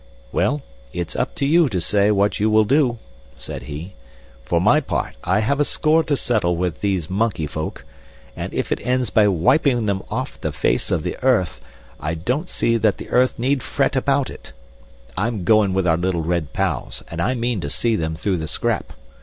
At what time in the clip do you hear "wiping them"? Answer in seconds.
9.27-10.01